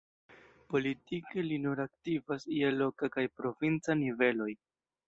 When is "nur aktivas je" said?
1.67-2.75